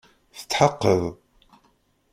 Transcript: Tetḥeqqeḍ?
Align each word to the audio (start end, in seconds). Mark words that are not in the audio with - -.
Tetḥeqqeḍ? 0.37 1.03